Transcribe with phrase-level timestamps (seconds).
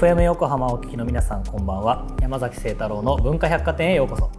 [0.00, 2.06] FM 横浜をお聞きの皆さんこんばんは。
[2.22, 4.30] 山崎清太郎の文化百貨店へようこそ。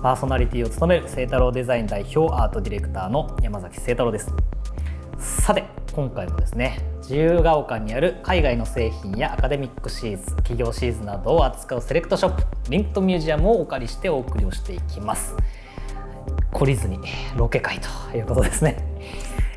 [0.00, 4.32] パーソナリティを務める清太郎デザイン代表アートディレクターの山崎清太郎です。
[5.18, 15.36] さて今回もですね自由が丘にある海外の製品やアカデミックシーズ企業シーズなどを扱うセレクトショップリンクトミュージアムをお借りしてお送りをしていきます。
[16.50, 16.98] 懲りずに
[17.36, 18.78] ロケ回ということですね。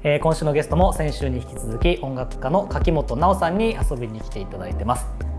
[0.03, 5.32] えー、今週のゲストも先週に引き続き音楽家の柿本直さんに遊びに来ていただいてます。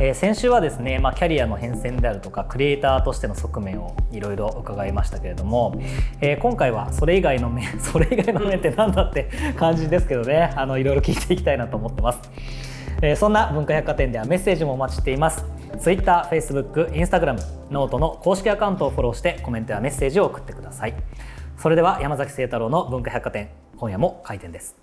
[0.00, 5.74] えー、先週はですね、まあ、キャリアの変遷であるとかクリエイターとしての側面をいろいろ伺いましたけれども、
[6.20, 12.20] えー、今回はそれ以外の面 それ以外の面って何だって 感じですけどねいろいろ聞いていきたいなと思ってます、
[13.02, 15.44] えー、そんな文化百貨店ではメッセージもお待ちしています。
[15.78, 17.38] Twitter、Facebook、Instagram、
[17.70, 20.94] ノートの公式アカウントをフォローしてコメントやメッセージを送ってください。
[21.56, 24.76] それでは山崎清太郎の文化百貨店今夜も開店です。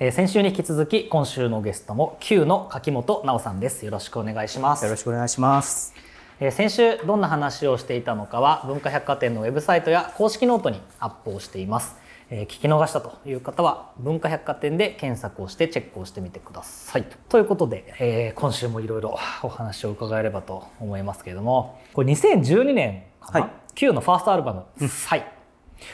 [0.00, 3.84] えー、先週に引き続き今週のゲストも Q の柿本直さんです。
[3.84, 4.84] よろしくお願いします。
[4.84, 5.92] よろしくお願いします。
[6.38, 11.96] えー、先週どんな話をしていたのかは文化百貨店のウェブサイトや公式ノートにアップをしています。
[12.30, 17.04] えー、聞き逃したという方は文化百貨店で検索をしてチェックをしてみてください。
[17.28, 25.26] ということで、えー、今週もいろいろお話を伺えればと思いますけれどもこれ2012年かな、はい、Q のファーストアルバム「サイ」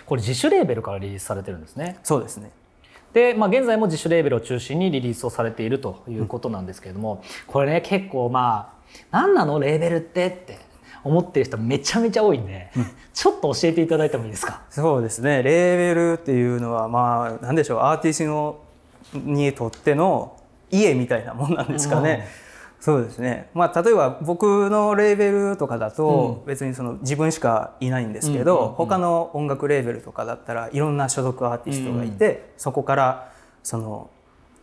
[0.05, 1.97] これ自主レーベルからリリースされてるんですね。
[2.03, 2.51] そうですね
[3.15, 10.59] で、まあ、現在も自主レーベルを中心にリリースをされているということなんですけれども、これね結構まあ何なのレーベルってって
[11.03, 14.63] 思ってる人めちゃめちゃ多いんで、うん、ちょっと教えていただいてもいいですか？
[14.69, 15.43] そうですね。
[15.43, 17.79] レーベルっていうのはまあ何でしょう。
[17.81, 18.65] アーティスト
[19.15, 20.37] にとっての
[20.71, 22.27] 家みたいなもんなんですかね。
[22.87, 34.11] うんそうですね、まあ、例えば僕のレーベルとかだと別にその自分しかいないんですけど、他の音楽レーベルとかだったらいろんな所属アーティストがいて、そこからその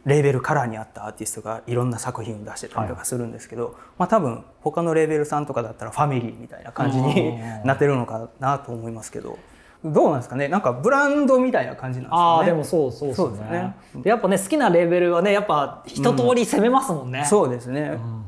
[0.06, 9.40] レーベルカラーに合ったアーティストがいろんな作品を出してたりとかするんですけど、はい、まあ、多分他のレーベルさんとかだったらファミリーみたいな感じになってるのかなと思いますけど。
[9.84, 10.48] どうなんですかね。
[10.48, 12.24] なんかブランドみたいな感じなんですかね。
[12.42, 13.76] あでもそうそうそうですね。
[14.04, 18.26] やっぱね好きなレーベルはねやっぱ一通り攻めますもんね、うん、そうですね、うん、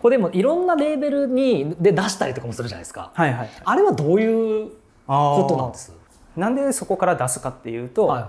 [0.00, 4.70] これでもいろんなレーベルにで出したりとかもするじゃないですか、はいはい、あれはどういう
[5.06, 5.92] ことなんです？
[6.36, 8.24] なんでそこから出すかっていうと、はい。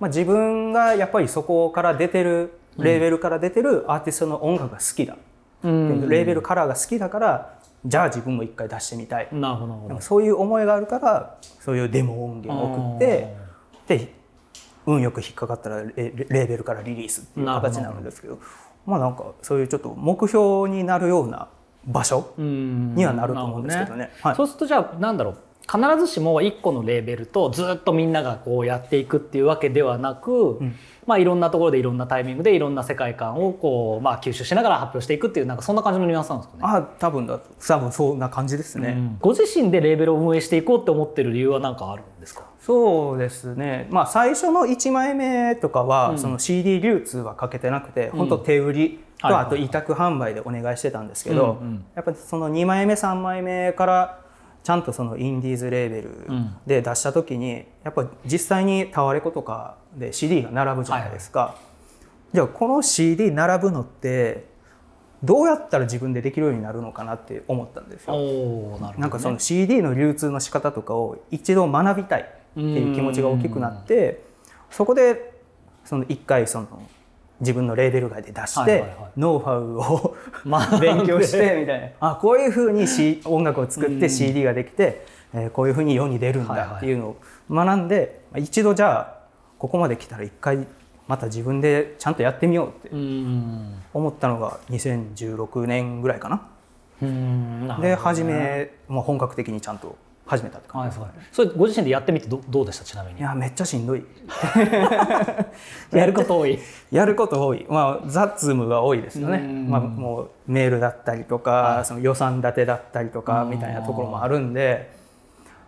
[0.00, 5.16] まあ、自分がやっぱりそこから出てるレーベルから出てるアーティストの音楽が好きだ、
[5.64, 9.28] うん、レーベルカラーが好きだからじゃあ自分も一回出してみたい。
[9.32, 13.36] なるほどそういう思いがあるからそういうデモ音源を送って
[13.86, 14.14] で
[14.86, 18.38] 運よく引っかかったらレーベルからリリースっていう形になるんですけど
[18.86, 21.48] まあなんかそういうちょっと目標になるような
[21.86, 24.06] 場所にはなると思うんですけどね。
[24.06, 25.38] ねはい、そうするとじゃあなんだろう
[25.70, 30.74] 必ずしも1個のレーベルとずっとみんながこうやっていくっていうわけではなく、うん、
[31.06, 36.62] まあ、いろんなところでいろんなタイミングでいろんな世界観をこう、まあ、吸収しながら発表していくっていうなんかそんな感じのニュアンスなんですかね。
[36.64, 42.44] あ多分だ多分そんな感じですね、うん、ご自身でレーベルを運営していこうって思ってる理由は何かあるんですか？
[42.60, 51.62] そうですね、まあ、最初の1枚目とかは、その CD 流通はかけてなくて、うん、本当手売りとあと委託販売でお願いしてたんですけど、
[51.94, 54.20] やっぱりその2枚目3枚目から
[54.62, 56.10] ちゃんとそのインディーズレーベル
[56.66, 61.54] で出した時に、やっぱ実際にタワレコとかで CD が並ぶじゃないですか、は
[62.32, 64.46] い、じゃあこの CD 並ぶのって
[65.22, 68.14] どうやったら自分でできるようになるのかなって思ったんですよ。
[68.80, 74.22] なね、なんかその CD の流通の仕方とかを一度学びたいっていう気持ちが大きくなって
[74.70, 75.40] そこで
[75.84, 76.68] その一回その
[77.40, 78.84] 自分のレーベル外で出して、
[79.16, 80.16] ノウハウを
[80.80, 81.88] 勉強してみたいな。
[82.00, 85.04] あこういうふうに、C、音楽を作って CD ができて、
[85.34, 87.16] えー、こういうふうに世に出るんだっていうのを
[87.50, 89.18] 学んで、一度じゃあ
[89.58, 90.66] ここまで来たら一回
[91.06, 92.96] また自分でちゃんとやってみようって
[93.94, 96.42] 思ったのが2016年ぐらいかな。
[97.80, 99.96] で初めもう本格的にちゃんと
[100.28, 102.84] 始めたって感じです、はい、それご自身でやってみてどどうでした？
[102.84, 103.18] ちなみに。
[103.18, 104.04] いやめっちゃしんどい。
[105.90, 106.58] やること多い。
[106.90, 107.64] やること多い。
[107.70, 114.92] まあ雑務が多いですよね、まあ、もうメールだったりとか、はい、その予算立てだったりとかみたいなところもあるんで。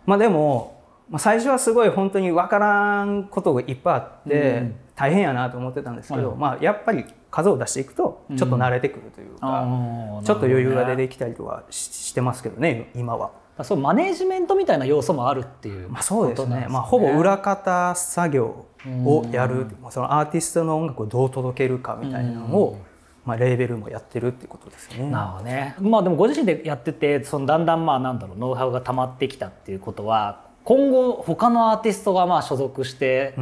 [0.05, 0.79] まあでも、
[1.09, 13.40] まあ、最初はすごい本当に分からんことがいっぱいあって、大変やなと思ってたんですけど、はい、まあやっぱり数を出していくとちょっと慣れてくるというか、うん、ちょっと余裕が出てきたりとかしてますけどね今は。
[13.63, 18.65] そうマネジメントみたいな要素もあるっていう、まあ、そうですね、まあ、ほぼ裏方作業
[19.05, 22.79] をやる、そのアーティストの音楽をどう届けるかみたいなのを、
[23.25, 25.09] まあ、レーベルもやってるっていうことですね。
[25.09, 25.75] なるほどね。
[25.79, 33.35] まあでもご自身でやっててそのだんだんまあなんだろうノウハウが溜まってきたっていうことは今後他のアーティストがまあ所属して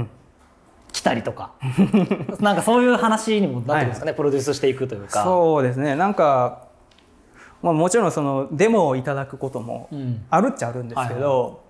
[0.91, 1.51] 来たりとか、
[2.39, 5.23] なんかそういう話にもなってくるんですかね、はい、プロデュースしていくというか。
[5.23, 5.95] そうですね。
[5.95, 6.68] なんか
[7.61, 9.89] まあ、もちろんそのデモをいただくことも
[10.29, 11.61] あるっちゃあるんですけど、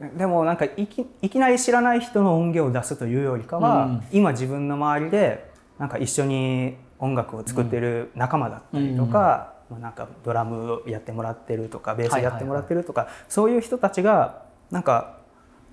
[0.00, 15.18] はいはい、でもなんかいきいきなり知らない人の音源を出すというよりかは、うん、今自分の周りでなんか一緒に音楽を作ってる仲間だったりとか、うん、なんかドラムをやってもらってるとかベースやってもらってるとか、はいはいはい、そういう人たちがなんか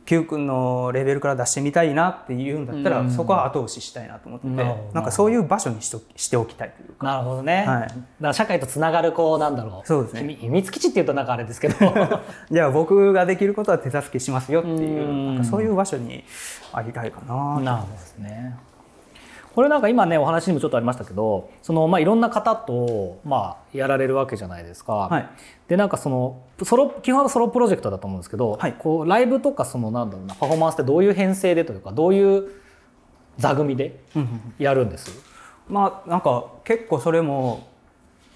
[0.06, 7.06] Q 君のレベルから出してみたいなっていうんだったら、うん、そこは後押ししたいなと思ってなんかそういう場所にしとしておきたいというか。
[7.08, 9.88] なるほどね、はい、だから社会とつながるこうなんだろう。
[9.88, 10.36] そうですね。
[10.40, 11.76] 秘密基地っていうとなんかあれですけど。
[12.52, 16.24] じゃあ僕ができることは手助けしますよっていうなんかそういう場所に
[16.74, 18.58] ありたいかななるほどですね
[19.54, 24.94] これなんか今ねお話にもちょっとありましたけどその、まあ、いろんな方と、まあ、やられるわけじゃないですか。
[24.94, 25.30] はい、
[25.68, 32.50] でなんかそのソロ基本はソロプロジェクトだと思うんですけど、はい、こうライブとかそのなんだろうなパフォーマンスってどういう編成でというかどういう
[33.38, 34.00] 座組で
[34.60, 35.12] やるんです、
[35.68, 37.68] まあなんか結構それも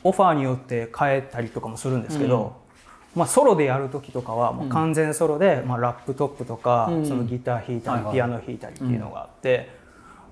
[0.04, 2.56] オファーによって変えたりとかもするんですけど、
[3.16, 9.85] うん、まあ、ソロでやる時とかはもう完全ソロで、まあ、ラップトップとか、うん、そのギター弾いたり、ピアノ弾いたりっていうのがあって。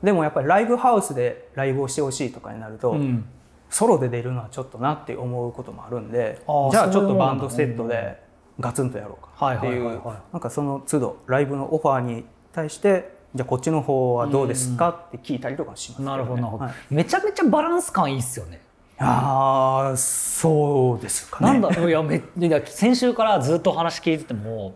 [0.03, 3.25] でもやっぱりライブハウスでライブをしてほしいとかになると、うん、
[3.69, 6.41] ソロで出るのはちょっとなって思うこともあるんで
[6.71, 8.21] じゃあちょっとバンドセットで
[8.59, 10.01] ガツンとやろうかっていう
[10.31, 18.61] なんかその都度ライブのオファーに対してじゃあこっちの方はどうですかって聞いたりとかします、ね、なるほど、はい、めちゃめちゃバランス感いいっすよね。
[18.99, 21.59] ああそうですかね。
[21.59, 24.75] なんだいやめいや先週からずっと話聞いてても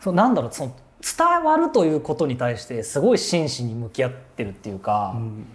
[0.00, 5.46] そうなんだろうその伝わるということに対してすごい真摯に向き合ってるっていうか、うん、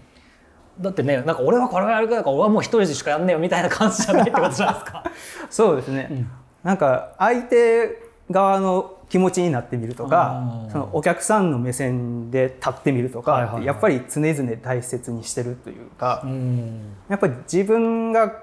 [0.79, 5.03] だってねなんか俺はこれをやるから俺はもう一人でしかやんねえよみたいな感じじゃないってことじゃないですか。
[5.49, 6.29] そうですね、うん、
[6.63, 8.01] なんか相手
[8.31, 18.33] 側の気持ちになってみるとかそのお客さんの目線で立ってみるとか、はいはいはい、やっぱり常々大切にしてるというか、うん、やっぱり自分が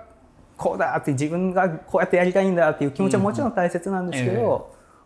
[0.57, 4.45] こうだって自分がこうやってやりたいんだっていう気持ちはもちろん大切なんですけど、うん。
[4.45, 4.55] うんえ。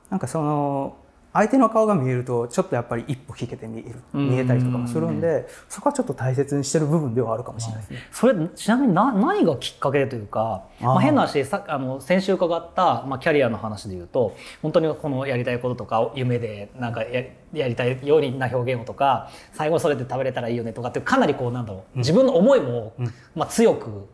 [0.09, 0.97] ー、なんかその
[1.35, 7.83] 相手の顔が見えるとちょっとやっぱり一歩引けて見える見えたりとかもするんでそこはちょっと大切にしてる部分ではあるかもしれない。
[7.83, 7.99] ですね。
[8.13, 22.95] それちなみにな何がきっかけというかまあ、変な話さあの先週伺った、まあ、キャリアの話でいうと本当にこのやりたいこととか夢でなんかややりたいような表現をとか最後それで食べれたらいいよねとかってかなりこうなんだろう自分の思いも、
[23.35, 24.09] まあ、強く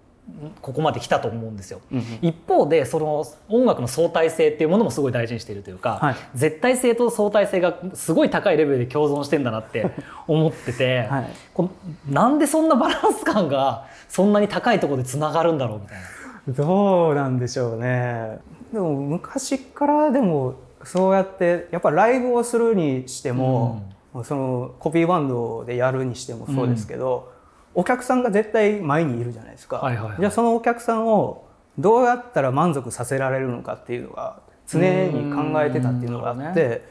[0.62, 9.90] ここまで来たと思うんですよ、うんうん、一方でその音楽の相対性っていうものもすごい大事にしているというか、はい、絶対性と相対性がすごい高いレベルで共存してんだなって
[10.26, 11.70] 思ってて、はい、こ
[12.08, 16.04] なんでそんなバランス感がそんなに高いところでつながるんだろうみたいな。
[16.48, 18.38] どうなんでしょうね。
[18.72, 20.54] でも昔からでも
[20.84, 23.82] そうやってやっぱライブをするにしても、
[24.14, 27.39] うん、そのコピーバンドでやるにしてもそうですけど、うん
[27.80, 31.46] お客さんが絶対前にいるじゃないですか、はいはいはい、じゃあそのお客さんを
[31.78, 36.82] どうやったら満足させられるのかっていうのが常に考えてたっていうのがあって、ね、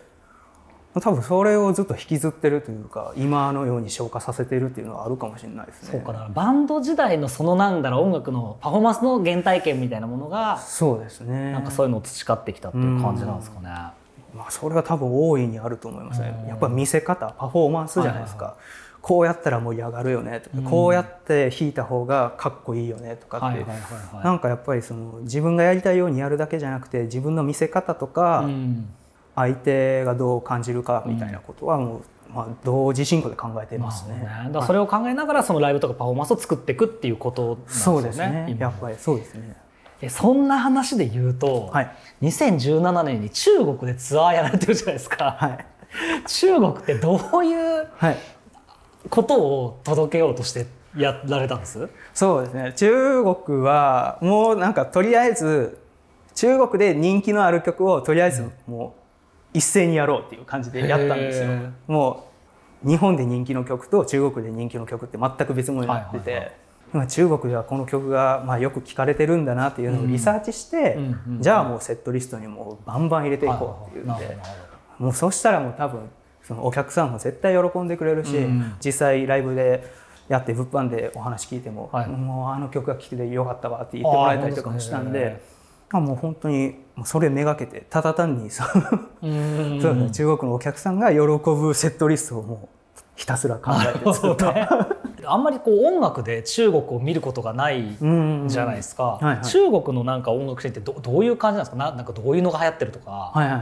[0.99, 5.89] 多分それをずっと引きずってるというか今のように消化させてるっていうのはあるかもしれないですね。
[5.91, 13.69] そうかだバンド時代のそのなんだろう音楽のパフォーマンスの原体験みたいなものがそうですねなんかそういうのを培ってきたっていう感じなんですかね。
[14.35, 16.45] まあ、それは多分大いにあると思いますね。
[16.47, 18.45] やっぱ見せ方パフォーマンスじゃないですか。
[18.45, 23.65] はいはいはいこうやったら盛り上がるよねとか、うん、こうやって弾いた方がかっこいいよねとかって、
[24.23, 28.89] なんかやっぱりその自分がやりたいようにやるだけじゃなくて自分の見せ方とか、うん、
[29.35, 32.01] 相手がどう感じるかみたいなことはもう、
[32.33, 34.15] まあ、同時進行で考えてますね。
[34.15, 34.49] ね。
[34.51, 37.83] だそれを考えながらそのライブとかパフォーマンスを作っていくっていうことなんですね。
[37.83, 38.57] そうですね。
[38.59, 39.55] やっぱりそうですね。
[40.09, 41.91] そんな話で言うと、はい、
[42.21, 45.35] 2017年に中国でツアーやられてるじゃないですか。
[45.37, 45.65] はい、
[46.25, 48.17] 中国ってどういう、はい
[49.09, 51.87] ことを届けようとしてやられたんです？
[52.13, 52.73] そうですね。
[52.75, 55.79] 中国はもうなんかとりあえず
[56.35, 58.95] 中国で人気のある曲をとりあえずも
[59.53, 61.49] う一斉にやろうっていう感じでやったんですよ。
[61.87, 62.27] も
[62.83, 66.47] う日本で人気の曲と中国で人気の曲って全く別物になってて、はいは
[66.93, 70.99] いはい、中国ではこの曲がまあよく聴かれてるんだなっていうのをリサーチして、う
[71.33, 74.37] ん、じゃあもうセットリストにもバンバン入れていこうっていうんで、
[74.97, 76.09] もうそしたらもう多分
[76.49, 79.89] そのお客さんも絶対喜んでくれるし、うん、実際ライブで
[80.27, 85.41] やって物販でお話聞いても、はい、もうあの曲が聴けてよかったわって言ってもらえたりとかもしたんで。
[85.91, 88.63] あもう本当にそれめがけてただ単にそ
[89.23, 94.67] のそう、中国のお客さんが喜ぶセットリストをもうひたすら考えて作った、ね、
[95.25, 101.77] あんまりこう音楽で中国を見ることがないじゃないですか、はいはい、中国のなんか音楽シーンってどどういう感じなんですか？
[101.77, 103.59] ななんかどういうのが流行ってるとか、はいはい。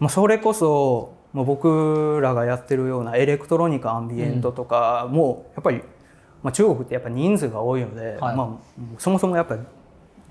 [0.00, 5.82] まあ、それこそもう僕らがやってるようなエレクトロニカアンビエントとかもやっぱり、
[6.42, 9.58] まあ、中国ってやっぱ人数が多いので、はい、まあ、そもそもやっぱ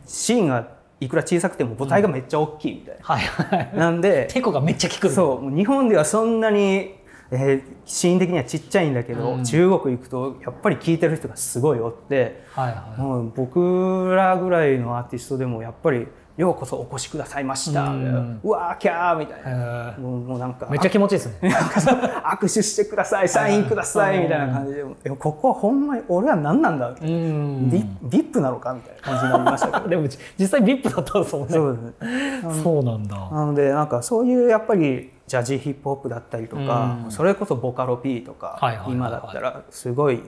[0.08, 3.04] シーンがいくら小さくても母体がめっちゃ大きいみたいな。
[3.04, 6.96] はいはい、なんでテコがめっちゃ効くそう日本ではそんなに、
[7.30, 19.96] えー、シーン的にはちっちゃいんだけど、うん、中国行くとやっぱり聴いてる人がすごいおって、はいはい、もう僕らぐらいのアーティストでもやっぱりようこそお越しくださいました」ううわーキャー」みたいな。
[19.98, 21.50] もうもうなんかめっちゃ気持ちいいですね。
[22.24, 24.84] 握手してくださいサインくださいみたいな感じで
[25.18, 27.18] 「ここはほんまに俺は何なんだ」みたいな
[28.04, 29.90] 「ビップなのか?」みたいな感じになりましたけど。
[29.90, 31.54] でも実際ビップだったんですもんね。
[31.54, 33.16] そうですそうなんだ。
[33.32, 38.58] なのでなんかそういうやっぱりジャジーヒップホップだったりとかそれこそボカロ P とか
[38.88, 40.24] 今だったらすごい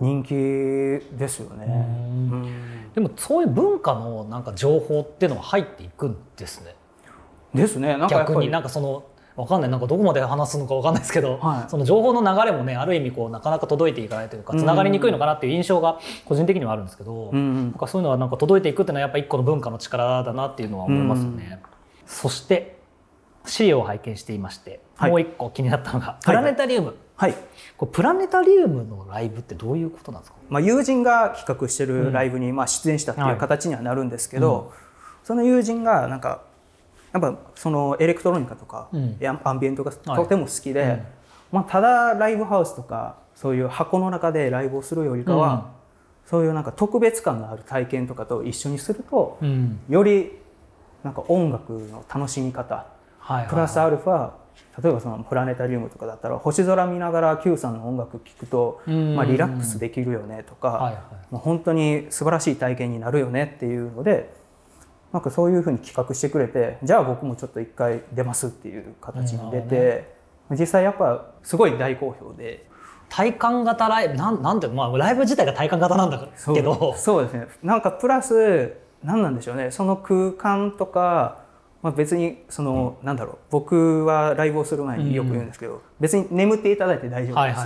[0.00, 1.86] 人気ですよね。
[2.94, 6.74] でもそういう文化のなんか情報っていうのは入っていくんですね。
[7.54, 7.96] ですね。
[7.96, 9.04] なんか逆になんかその
[9.36, 9.70] わかんない。
[9.70, 11.02] なんかどこまで話すのかわかんない。
[11.02, 17.38] ですけど、はい、その情報の流れもねある意味こうなかなか届いていかないというかつながりにくいのかなっていう印象が個人的にはあるんですけど、うん。
[17.38, 21.60] うん、なんかそういうのはなんか届いていくっていうのはやっぱ一個の文化の力だなっていうのは思いますよね。
[21.62, 22.81] うん、そして
[23.44, 26.94] 資料を拝見していまして、はい、もう一個気になったのがプラネタリウム。
[27.16, 27.30] はい。
[27.30, 27.40] はい、
[27.76, 34.70] これプラネタリウムのライブってどういうことなんですか、まあ、友人が企画してるライブにまあ出演したっていう形にはなるんですけど、はいうん、
[35.24, 36.42] その友人がなんか
[37.12, 41.02] やっぱそのエレクトロニカとか、うん、アンビエントがとても好きで、はいうん、
[41.52, 45.72] まあ、ただライブハウスとかそういう箱の中でライブをするよりかは、
[46.26, 49.38] そういうなんか特別感のある体験とかと一緒にすると、
[49.88, 50.32] より
[51.02, 52.86] なんか音楽の楽しみ方、
[53.48, 54.42] プラスアルファ
[54.82, 64.32] 例えばそのプラネタリウムとかだったら星空見ながら Q さんの音楽聴くと、まあ、リラックスできるよねとか、はいはい、まあ、本当に素晴らしい体験になるよねっていうので
[65.12, 70.08] なんかそういうふうに企画してくれてじゃあ僕もちょっと一回出ますっていう形に出て、
[70.48, 72.70] ね、実際やっぱすごい大好評で。
[73.14, 76.18] 体感型ライブなんなんてまあライブ自体が体感型なんだ
[76.54, 76.94] けど。
[76.96, 77.46] そうですね。
[77.62, 78.72] なんかプラス
[79.04, 79.70] 何なんでしょうね。
[79.70, 81.41] その空間とか
[81.82, 83.36] まあ、別にその、うん、なんだろう。
[83.50, 87.60] 僕はライブをする前によく言うんですけど、うん、別に眠っていただいて大丈夫です、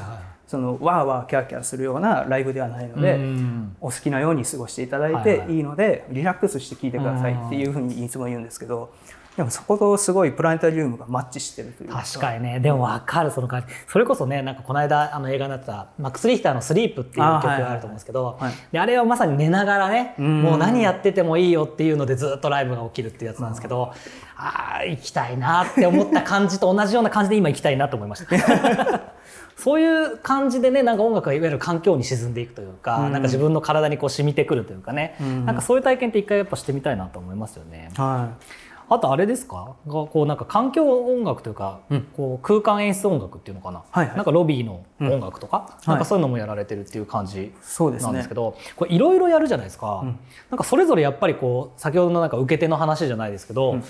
[0.46, 8.92] そのわーわーキャーキャーするようなライブではないので、うん、お好きなように過ごしていただいていいので、リラックスして聴いてくださいっていうふうにいつも言うんですけど、
[9.36, 12.58] でもそことすごいプラネタリウムがマッチしてるという確かにね。
[12.58, 13.66] でも分かるその感じ。
[13.86, 23.92] それこそねなんかこの間あの映画になってたマックス・リヒターの「スリープ」っていう曲があると思うんですけどあであれはまさに寝ながらねもう何やっててもいいよっていうのでずっとライブが起きるっていうやつなんですけど
[24.38, 29.16] ああ行きたいなって思った感じと同じような感じで今行きたいなと思いました。
[29.56, 37.90] そういう感じでねなんか音楽がいわゆる環境に沈んでいくというか、うん、なんか自分の体にこう染みてくるというかね、うん、なんかそういう体験って一回やっぱしてみたいなと思いますよね。
[37.96, 39.74] はいあとあれですか？
[39.86, 47.52] がこうなんか環境音楽というか、うん、こう空間演出音楽っていうのかな、はいはい、なんかロビーの音楽とか、うん、なんかそういうのもやられてるっていう感じ
[48.00, 50.18] なんですけど、はい、これいろいろやるじゃないですか、うん、
[50.50, 53.80] なんかそれぞれやっぱりこう先ほどのなんか受け手の話じゃないですけど、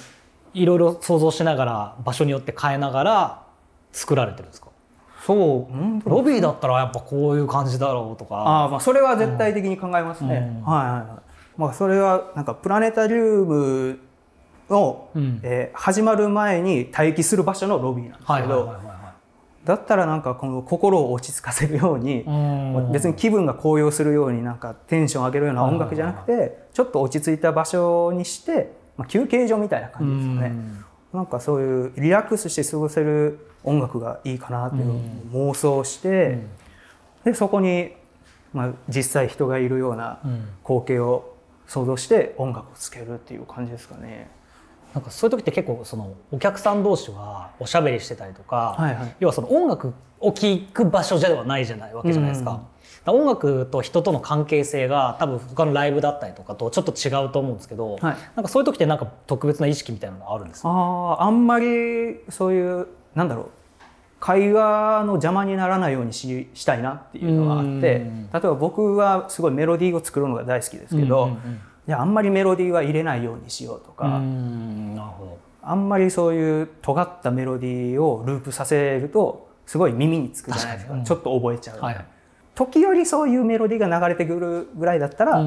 [0.55, 3.47] いろいろ想像しながら場所によって変えながら
[3.93, 4.69] 作られてるんですか？
[5.27, 5.69] そ
[6.05, 8.65] うロビーだったらやっぱこういう感じだろうとか。
[8.65, 11.21] あ、まあ、それは絶対的に考えますね、はいはいは
[11.59, 11.61] い。
[11.61, 13.99] まあ、それはなんかプラネタリウム
[14.69, 18.75] の、うん、えー、始まる前に待機する場所のロビーなんですけど、
[19.65, 22.25] だったらなんかこの心を落ち着かせるように
[22.93, 30.87] 別に気分が高揚するようになんかテンション上げるような音楽じゃなくてちょっと落ち着いた場所にして、まあ、休憩所みたいな感じですよね。
[31.13, 35.01] なんかそういうリラックスして過ごせる音楽がいいかなっていう
[35.33, 36.39] 妄想して、
[37.25, 37.93] でそこに、
[38.53, 40.21] まあ、実際人がいるような
[40.65, 41.35] 光景を
[41.67, 44.31] 想像して音楽をつけるっていう感じですかね。
[44.97, 52.63] なんかそういう時って結構そのお客さん同士はおしゃべりしてたりとか、はいはい、要はその音楽を聴く場所ではないじゃないわけじゃないですか。
[53.07, 60.71] うん、音楽と人との関係性が多分他のライブだったりとかとちょっと違うと思うんですけど、はい、なんかそういう時ってなんか特別な意識みたいなのがあるんですか？
[60.71, 63.51] ああんまりそういうなんだろう
[64.19, 74.21] 会話の邪魔にならないようにししたいなっていうのがあって例えば僕はすごいメロディーを作るのが大好きですけど、うんうんうんじゃああんまりメロディーは入れないようにしようとか。
[75.69, 82.07] あんまりそういう尖ったメロディーをループさせるとすごい耳につくじゃないですか、うん、ちょっと覚えちゃう、はい、
[82.55, 85.45] 時折そういうメロディーが流れてくるぐらいだったら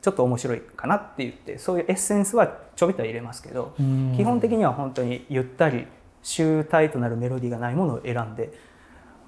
[0.00, 3.72] ちょっと面白いかなって言ってそういうエッセンスはちょびっと入れますけど
[4.16, 5.86] 基本的には本当にゆったり
[6.24, 8.52] 集大となるメロディーがないものを選んで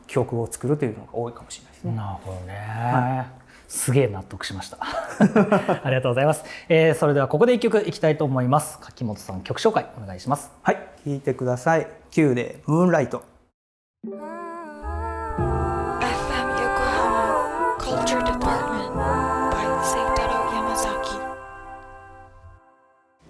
[0.09, 1.95] 曲を作るというのが多いかもしれないですね。
[1.95, 4.79] なるほどね、はいすげえ納得しました。
[5.83, 8.79] ありがとうございます、えー、それではここで一曲いきたいと思います。
[8.81, 10.53] 柿本さん曲紹介お願いします。
[10.63, 10.79] はい。
[11.07, 11.87] 聞いてください。
[12.11, 13.23] Q でムーンライト.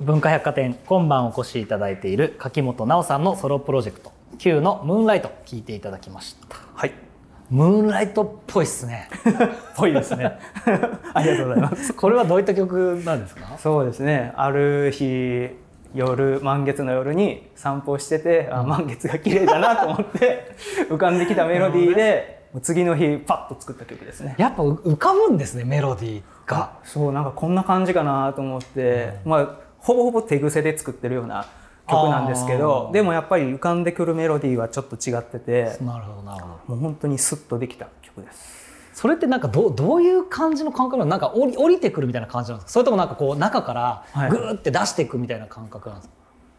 [0.00, 4.12] 文化百貨店今晩お越しいただいている柿本直さんのソロプロジェクト。
[4.38, 6.56] Q のムーンライト聞いていただきました。
[6.74, 7.13] はい
[7.50, 9.08] ムーンライトっぽいっすね。
[9.76, 10.38] ぽいですね。
[11.14, 11.92] ありがとうございます。
[11.94, 13.56] これはどういった曲なんですか？
[13.58, 14.32] そうですね。
[14.36, 15.50] ある日
[15.94, 20.52] 夜満月の夜に散歩してて、あ満月が綺麗だなと思って
[20.90, 24.34] 浮かんできたメロディーで、次の日パッと作った曲ですね。
[24.38, 26.70] やっぱ浮かぶんですねメロディーが。
[26.82, 29.48] そうなんかこんな感じかなと思って、まあ
[29.78, 31.44] ほぼほぼ手癖で作ってるような
[31.88, 32.92] 曲なんですけあどー。
[32.92, 36.74] でもやっぱり浮かんでくるメロディーはちょっと違っててなるほどなるほど。
[36.74, 38.54] もう本当にスッとできた曲です。
[38.94, 42.72] それってなんかどうどういう感じの感覚なのなんか降り降りてくるみたいな感じなんですか？
[42.72, 44.30] それともなんかこう中からはい。
[44.30, 46.14] グーって出していくみたいな感覚なんですか、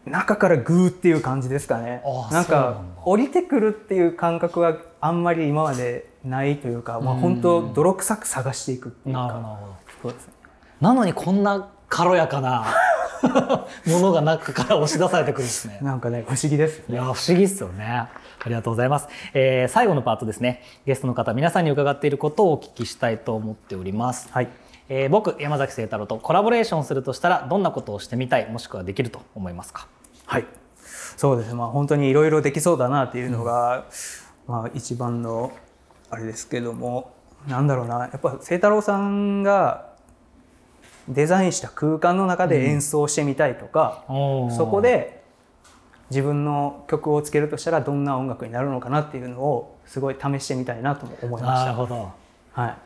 [0.05, 2.03] 中からグーっていう感じですかね。
[2.31, 9.27] なんか降りてくるっていう感覚はあんまり今までないというか、まあ、本当泥臭く探していくっていうか。
[9.27, 9.57] なるほど。
[10.03, 10.33] そうですね。
[10.81, 12.65] なのにこんな軽やかな
[13.87, 15.79] ものが中から押し出されてくるんですね。
[15.81, 17.85] なんかね不思議ですいや不思議っすよね。
[17.85, 18.09] あ
[18.47, 20.61] りがとうございます、えー最後のパートですね。
[20.85, 24.27] ゲストの方皆さんに伺っていることをお聞きしたいと思っております。
[24.31, 24.49] はい。
[24.89, 29.87] えー僕山崎清太郎とコラボレーションするとしたらどんなことをしてみたいもしくはできると思いますか？
[30.25, 30.45] はい。
[31.17, 31.53] そうですね。
[31.55, 33.85] まあ本当にいろいろできそうだなっていうのが、
[34.47, 35.51] まあ一番の
[36.11, 37.13] あれですけども。
[37.47, 37.99] なんだろうな。
[37.99, 39.94] やっぱ清太郎さんが
[41.07, 44.03] デザインした空間の中で演奏してみたいとか、
[44.55, 45.23] そこで
[46.09, 51.65] 自分の曲をつけるとしたらどんな音楽になるのかなっていうのをすごい試してみたいなとも思いました。
[51.65, 52.11] なるほど。
[52.53, 52.77] は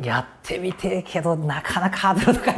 [0.00, 2.54] い、やってみてえけどなかなかハードル高い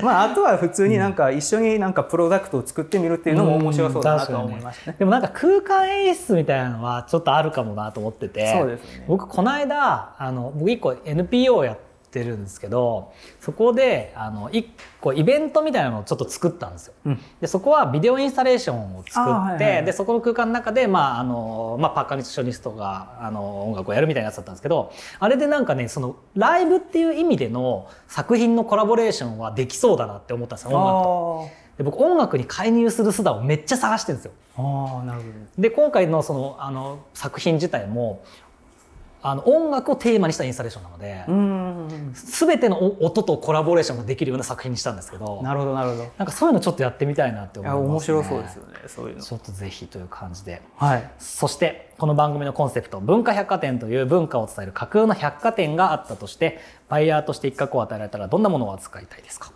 [0.02, 4.96] まああとは普通になんか一緒になんかプロダクトを作ってみるっていうのも面白そうだなとは思いましたね。
[4.98, 8.52] でもなんか空間演出みたいなのはちょっとあるかもなと思ってて。
[8.58, 9.04] そうですね。
[9.06, 11.76] 僕この間あの僕一個 NPO をや
[12.10, 14.68] ってるんですけどそこであの一
[15.00, 16.94] 個イベントみたいなのをちょっと作ったんですよ。
[17.06, 31.60] うんでそこはビデオインスタレーションを作って、はいはいはいでそこの空間の中で、まああのまあ、パーカニスショニストがあの音楽をやるみたいなやつだったんですけどあれでなんかねそのライブっていう意味での作品のコラボレーションはできそうだなって思ったんですよ音楽と。
[31.78, 34.32] で僕音楽に介入する手段をめっちゃ探してるんですよ。
[34.56, 35.62] あなるほど。
[35.62, 38.22] で今回のそのあの作品自体も
[39.22, 46.02] あの音楽をテーマにしたインスタレーションなので、うーん全てのお音とコラボレーションができるような作品にしたんですけどなるほどなるほど。
[46.16, 49.22] なんかそういうのちょっとやってみたいなってい思います、やね、面白そうですよねそういうの。
[49.22, 51.10] ちょっとぜひという感じではい。
[51.18, 59.52] そしてこの番組のコンセプト文化百貨店という文化を伝える架空の百貨店があったとしてバイヤーとして一角を与えられたらどんなものを扱いたいですか？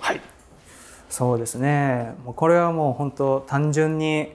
[0.00, 0.20] はい。
[1.08, 2.12] そうですね。
[2.26, 4.32] もうこれはもう本当単純に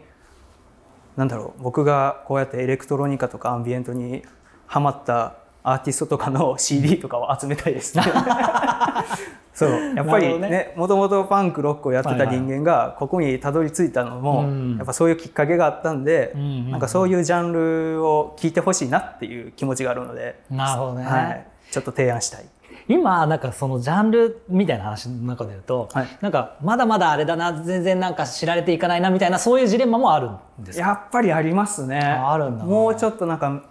[1.15, 4.23] なんだろう僕がこうやってエレクトロニカとかアンビエントに
[4.67, 8.03] ハマったアーティストとかの CD とかを集めたいですね。
[9.53, 9.95] そう。
[9.95, 14.77] やっぱりねもともとパンクロックをやってた人間がここにたどり着いたのも、うん。
[14.77, 16.33] やっぱそういうきっかけがあったんで、
[16.69, 21.05] なんかそういうジャンルを聞いてほしいなっていう気持ちがあるので、なるほどね。
[21.05, 22.45] はい、ちょっと提案したい。
[22.89, 26.07] 今なんかそのジャンルみたいな話の中で言うと、はい。
[26.19, 30.87] なんかまだまだあれだな全然なんか知られていかないなみたいなそういうジレンマもあるんですか？
[30.87, 31.99] やっぱりありますね。
[31.99, 32.65] あるんだ。
[32.65, 33.61] なもうちょっとなんか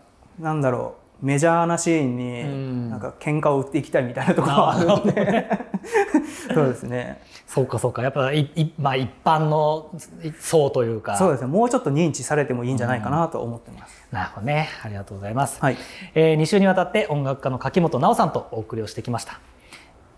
[0.42, 5.48] なんだろうメジャーなシーンうんになんか喧嘩を売っていきたいみたいなところはあるので、
[6.52, 7.22] そうですね。
[7.46, 9.90] そうかそうかやっぱいい、まあ、一般の
[10.40, 11.46] 層というかそうですね。
[11.46, 14.08] もうちょっと認知されてもいいんじゃないかなと思ってます。
[14.10, 15.76] なるほどねありがとうございます、はい。
[16.14, 19.38] えー、2週にわたって音楽家の柿本直さんとお送りをしてきました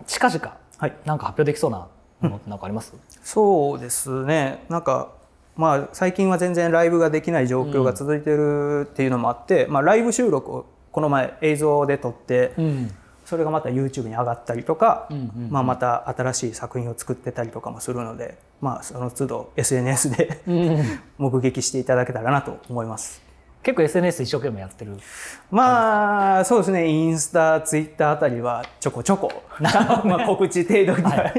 [0.07, 0.95] 近々はい。
[1.05, 1.89] なんか発表できそうな
[2.21, 4.65] ものってなんかあります、そうですね。
[4.71, 5.11] なんか
[5.57, 12.91] まあ最近は全然ライブができない状況が続いてるっていうのもあって、まあライブ収録をこの前映像で撮って、うん。
[13.25, 15.51] それがまた YouTube に上がったりとか、うんうんうん。
[15.51, 21.01] まあ、また新しい作品を作ってたりとかもするので、まあ、その都度 SNS でうん。
[21.19, 23.24] 目撃していただけたらなと思います。
[23.65, 24.97] 結構 SNS 一生懸命やってる。
[25.51, 26.87] まあそうですね。
[26.87, 29.43] インスタツイッターあたりはちょこちょこ
[30.05, 31.33] まあ告知程度には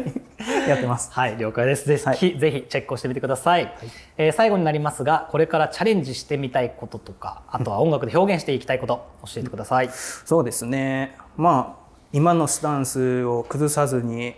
[0.67, 1.11] やってます。
[1.13, 1.88] はい了解です。
[1.88, 2.39] ぜひ、はい。
[2.39, 3.71] ぜひチェックをしてみてください、
[4.17, 11.15] えー最後になりますがこれからチャレンジしてみたいこととかあとは音楽で表現していきたいこと教えてください、そうですね。
[11.38, 14.35] まあ今のスタンスを崩さずに、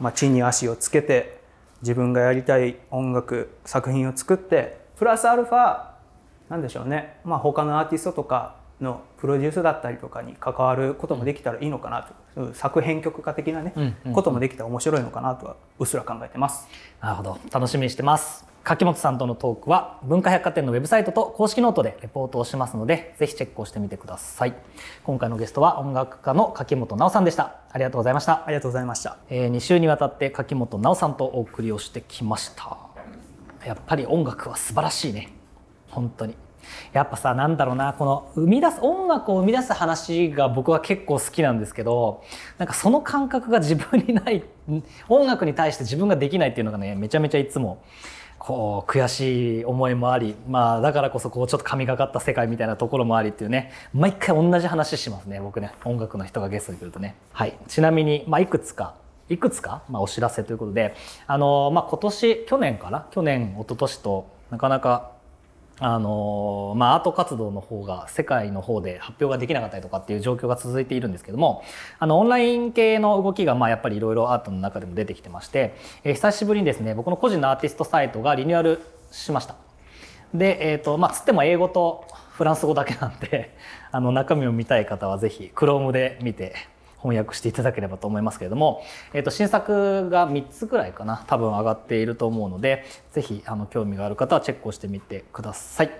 [0.00, 1.40] まあ、地に足をつけて
[1.82, 5.89] 自分がやりたい音楽作品を作ってプラスアルファ
[6.50, 16.66] なんでしょうね、まあ、他のアーティストとかのプロデュースだったりとかに関わることもできたらいいのかなと、うん作編曲家的なね、うんうんこともできたら面白いのかなとはうっすら考えてます。
[17.00, 17.38] なるほど。
[17.52, 18.46] 楽しみにしてます。
[18.64, 24.54] 柿本さんとのトークは文化百貨店のウェブサイトと公式ノートでレポートをしますのでぜひチェックをしてみてください。
[25.04, 27.56] 今回のゲストは音楽家の柿本直さんでした。
[27.70, 28.44] ありがとうございました。
[28.46, 29.18] ありがとうございました。
[29.28, 32.78] え2週にわたって柿本直さんとお送りをしてきました。
[33.66, 35.39] やっぱり音楽は素晴らしいね
[35.90, 36.34] 本当に。
[36.92, 42.22] やっぱさなんだろうなこの生み出す音楽を生み出す話が僕は結構好きなんですけど
[42.58, 44.44] なんかその感覚が自分にない
[45.08, 47.82] 音楽に対して自分ができないっていうのがねめちゃめちゃいつも
[48.38, 57.16] こう悔しい思いもありまあだからこそこうちょっと神がかった世界みたいなところもありっていうね毎回同じ話しますね僕ね音楽の人がゲストに来るとね。
[57.32, 57.56] はい。
[57.68, 58.94] ちなみにまあいくつか
[59.28, 60.94] いくつか、まあ、お知らせということで
[61.26, 65.12] あの、まあ、今年去年かな去年一昨年となかなか
[65.82, 71.64] あのまあ、アート活動の方が世界の方で発表ができなかったりとかっていう状況が続いているんですけども
[71.98, 79.56] あのオンライン系の動きがまあやっぱりいろいろアートの中でも出てきてまして、えー久しぶりにですね僕の個人のアーティストサイトがリニューアルしました。
[80.34, 83.56] で、えーとまあ、つっても英語とフランス語だけなんで
[83.90, 86.54] あの中身を見たい方はぜひ Chrome で見て
[87.02, 88.82] 翻訳していただければと思いますけれども、
[89.12, 95.90] えー、と新作が3つぐらいかな多分上がっていると思うのでぜひあの興味がある方はチェックをしてみてください。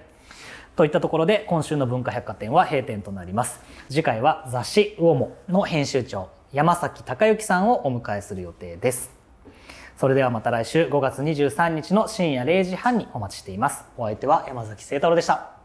[0.77, 3.61] といったところで今週の文化百貨店は閉店となります。
[3.89, 9.11] 次回は雑誌「ウオモ」の編集長山崎隆之さんをお迎えする予定です。
[9.97, 13.85] それではまた来週5月23日の深夜0時半にお待ちしています。
[13.99, 15.60] お相手は山崎聖太郎でした。